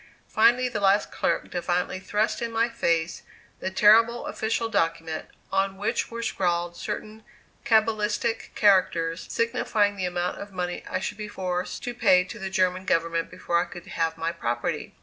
[0.27, 3.21] Finally, the last clerk defiantly thrust in my face
[3.59, 7.23] the terrible official document, on which were scrawled certain
[7.65, 12.49] cabalistic characters, signifying the amount of money I should be forced to pay to the
[12.49, 14.95] German government before I could have my property.